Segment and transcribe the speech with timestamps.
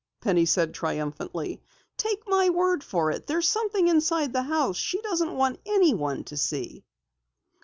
[0.19, 1.61] Penny said triumphantly.
[1.95, 6.37] "Take my word for it, there's something inside the house she doesn't want anyone to
[6.37, 6.83] see!"